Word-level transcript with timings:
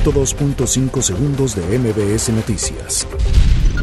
102.5 0.00 1.02
segundos 1.02 1.54
de 1.54 1.78
MBS 1.78 2.30
Noticias. 2.30 3.06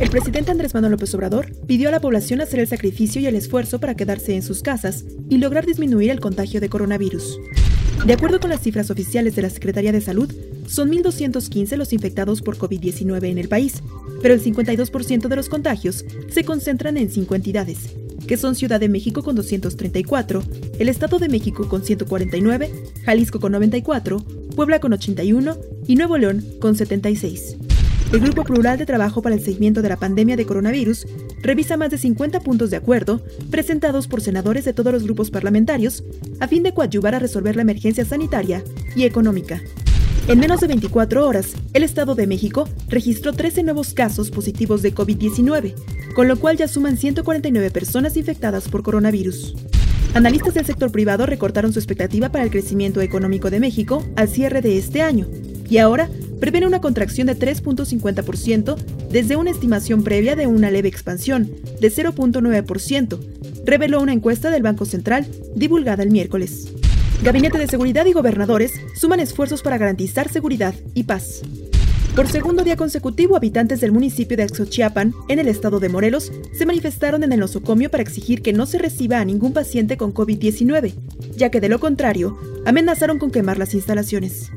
El 0.00 0.08
presidente 0.08 0.50
Andrés 0.50 0.72
Manuel 0.72 0.92
López 0.92 1.14
Obrador 1.14 1.52
pidió 1.66 1.90
a 1.90 1.92
la 1.92 2.00
población 2.00 2.40
hacer 2.40 2.60
el 2.60 2.66
sacrificio 2.66 3.20
y 3.20 3.26
el 3.26 3.34
esfuerzo 3.34 3.78
para 3.78 3.94
quedarse 3.94 4.34
en 4.34 4.42
sus 4.42 4.62
casas 4.62 5.04
y 5.28 5.36
lograr 5.36 5.66
disminuir 5.66 6.10
el 6.10 6.20
contagio 6.20 6.62
de 6.62 6.70
coronavirus. 6.70 7.38
De 8.06 8.14
acuerdo 8.14 8.40
con 8.40 8.48
las 8.48 8.62
cifras 8.62 8.90
oficiales 8.90 9.36
de 9.36 9.42
la 9.42 9.50
Secretaría 9.50 9.92
de 9.92 10.00
Salud, 10.00 10.32
son 10.66 10.90
1.215 10.90 11.76
los 11.76 11.92
infectados 11.92 12.40
por 12.40 12.56
COVID-19 12.56 13.28
en 13.28 13.36
el 13.36 13.48
país, 13.48 13.82
pero 14.22 14.32
el 14.32 14.42
52% 14.42 15.28
de 15.28 15.36
los 15.36 15.50
contagios 15.50 16.06
se 16.30 16.42
concentran 16.42 16.96
en 16.96 17.10
cinco 17.10 17.34
entidades, 17.34 17.80
que 18.26 18.36
son 18.36 18.54
Ciudad 18.54 18.80
de 18.80 18.88
México 18.88 19.22
con 19.22 19.36
234, 19.36 20.42
el 20.78 20.88
Estado 20.88 21.18
de 21.18 21.28
México 21.28 21.68
con 21.68 21.84
149, 21.84 22.70
Jalisco 23.04 23.40
con 23.40 23.52
94, 23.52 24.18
Puebla 24.54 24.80
con 24.80 24.92
81 24.92 25.56
y 25.86 25.96
Nuevo 25.96 26.18
León 26.18 26.44
con 26.60 26.74
76. 26.74 27.56
El 28.12 28.20
Grupo 28.20 28.42
Plural 28.42 28.78
de 28.78 28.86
Trabajo 28.86 29.20
para 29.20 29.34
el 29.34 29.42
Seguimiento 29.42 29.82
de 29.82 29.90
la 29.90 29.98
Pandemia 29.98 30.36
de 30.36 30.46
Coronavirus 30.46 31.06
revisa 31.42 31.76
más 31.76 31.90
de 31.90 31.98
50 31.98 32.40
puntos 32.40 32.70
de 32.70 32.76
acuerdo 32.76 33.20
presentados 33.50 34.08
por 34.08 34.22
senadores 34.22 34.64
de 34.64 34.72
todos 34.72 34.92
los 34.92 35.04
grupos 35.04 35.30
parlamentarios 35.30 36.04
a 36.40 36.48
fin 36.48 36.62
de 36.62 36.72
coadyuvar 36.72 37.14
a 37.14 37.18
resolver 37.18 37.54
la 37.56 37.62
emergencia 37.62 38.04
sanitaria 38.04 38.64
y 38.96 39.04
económica. 39.04 39.60
En 40.28 40.40
menos 40.40 40.60
de 40.60 40.66
24 40.66 41.26
horas, 41.26 41.54
el 41.72 41.82
Estado 41.82 42.14
de 42.14 42.26
México 42.26 42.68
registró 42.90 43.32
13 43.32 43.62
nuevos 43.62 43.94
casos 43.94 44.30
positivos 44.30 44.82
de 44.82 44.94
COVID-19, 44.94 45.72
con 46.14 46.28
lo 46.28 46.38
cual 46.38 46.58
ya 46.58 46.68
suman 46.68 46.98
149 46.98 47.70
personas 47.70 48.14
infectadas 48.14 48.68
por 48.68 48.82
coronavirus. 48.82 49.56
Analistas 50.12 50.52
del 50.52 50.66
sector 50.66 50.92
privado 50.92 51.24
recortaron 51.24 51.72
su 51.72 51.78
expectativa 51.78 52.28
para 52.28 52.44
el 52.44 52.50
crecimiento 52.50 53.00
económico 53.00 53.48
de 53.48 53.58
México 53.58 54.04
al 54.16 54.28
cierre 54.28 54.60
de 54.60 54.76
este 54.76 55.00
año, 55.00 55.26
y 55.66 55.78
ahora 55.78 56.10
prevén 56.40 56.66
una 56.66 56.82
contracción 56.82 57.26
de 57.26 57.38
3.50% 57.38 58.76
desde 59.10 59.36
una 59.36 59.50
estimación 59.50 60.04
previa 60.04 60.36
de 60.36 60.46
una 60.46 60.70
leve 60.70 60.88
expansión 60.88 61.50
de 61.80 61.90
0.9%, 61.90 63.18
reveló 63.64 64.02
una 64.02 64.12
encuesta 64.12 64.50
del 64.50 64.62
Banco 64.62 64.84
Central 64.84 65.26
divulgada 65.54 66.02
el 66.02 66.10
miércoles. 66.10 66.68
Gabinete 67.22 67.58
de 67.58 67.66
Seguridad 67.66 68.06
y 68.06 68.12
gobernadores 68.12 68.80
suman 68.94 69.18
esfuerzos 69.18 69.62
para 69.62 69.76
garantizar 69.76 70.28
seguridad 70.28 70.74
y 70.94 71.02
paz. 71.02 71.42
Por 72.14 72.28
segundo 72.28 72.62
día 72.62 72.76
consecutivo, 72.76 73.36
habitantes 73.36 73.80
del 73.80 73.90
municipio 73.90 74.36
de 74.36 74.44
Axochiapan, 74.44 75.14
en 75.26 75.38
el 75.40 75.48
estado 75.48 75.80
de 75.80 75.88
Morelos, 75.88 76.32
se 76.56 76.64
manifestaron 76.64 77.24
en 77.24 77.32
el 77.32 77.40
nosocomio 77.40 77.90
para 77.90 78.04
exigir 78.04 78.40
que 78.40 78.52
no 78.52 78.66
se 78.66 78.78
reciba 78.78 79.18
a 79.18 79.24
ningún 79.24 79.52
paciente 79.52 79.96
con 79.96 80.14
COVID-19, 80.14 80.94
ya 81.36 81.50
que 81.50 81.60
de 81.60 81.68
lo 81.68 81.80
contrario, 81.80 82.38
amenazaron 82.64 83.18
con 83.18 83.32
quemar 83.32 83.58
las 83.58 83.74
instalaciones. 83.74 84.52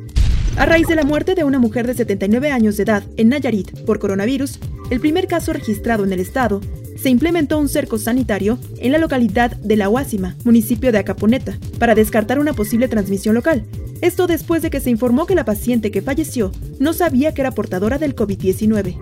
A 0.57 0.65
raíz 0.65 0.87
de 0.87 0.95
la 0.95 1.03
muerte 1.03 1.33
de 1.33 1.43
una 1.43 1.59
mujer 1.59 1.87
de 1.87 1.95
79 1.95 2.51
años 2.51 2.77
de 2.77 2.83
edad 2.83 3.03
en 3.17 3.29
Nayarit 3.29 3.85
por 3.85 3.97
coronavirus, 3.97 4.59
el 4.91 4.99
primer 4.99 5.27
caso 5.27 5.51
registrado 5.51 6.03
en 6.03 6.13
el 6.13 6.19
estado, 6.19 6.61
se 7.01 7.09
implementó 7.09 7.57
un 7.57 7.67
cerco 7.67 7.97
sanitario 7.97 8.59
en 8.77 8.91
la 8.91 8.99
localidad 8.99 9.57
de 9.57 9.75
La 9.75 9.89
Huásima, 9.89 10.35
municipio 10.43 10.91
de 10.91 10.99
Acaponeta, 10.99 11.57
para 11.79 11.95
descartar 11.95 12.37
una 12.37 12.53
posible 12.53 12.87
transmisión 12.87 13.33
local. 13.33 13.63
Esto 14.01 14.27
después 14.27 14.61
de 14.61 14.69
que 14.69 14.79
se 14.79 14.91
informó 14.91 15.25
que 15.25 15.33
la 15.33 15.45
paciente 15.45 15.89
que 15.89 16.03
falleció 16.03 16.51
no 16.79 16.93
sabía 16.93 17.33
que 17.33 17.41
era 17.41 17.51
portadora 17.51 17.97
del 17.97 18.15
COVID-19. 18.15 18.97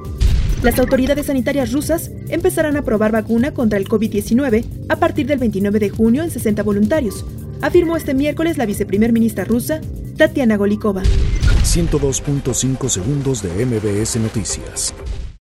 Las 0.63 0.79
autoridades 0.79 1.25
sanitarias 1.25 1.73
rusas 1.73 2.11
empezarán 2.29 2.77
a 2.77 2.83
probar 2.83 3.11
vacuna 3.11 3.53
contra 3.53 3.77
el 3.77 3.87
COVID-19 3.87 4.63
a 4.87 4.95
partir 4.95 5.27
del 5.27 5.39
29 5.39 5.79
de 5.79 5.89
junio 5.89 6.23
en 6.23 6.31
60 6.31 6.63
voluntarios, 6.63 7.25
afirmó 7.61 7.97
este 7.97 8.13
miércoles 8.13 8.57
la 8.57 8.65
viceprimer 8.65 9.11
ministra 9.11 9.43
rusa, 9.43 9.81
Tatiana 10.15 10.55
Golikova. 10.55 11.03
102.5 11.63 12.87
segundos 12.87 13.43
de 13.43 13.65
MBS 13.65 14.15
Noticias. 14.17 14.93